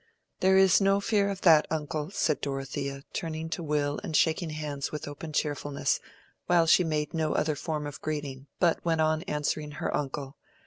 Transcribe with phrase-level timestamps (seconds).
[0.39, 4.91] "There is no fear of that, uncle," said Dorothea, turning to Will and shaking hands
[4.91, 5.99] with open cheerfulness,
[6.47, 10.37] while she made no other form of greeting, but went on answering her uncle.